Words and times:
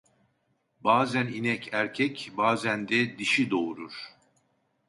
Bazen 0.83 1.27
inek, 1.27 1.69
erkek; 1.73 2.31
bazen 2.37 2.87
de 2.87 3.17
dişi 3.17 3.49
doğurur. 3.51 4.11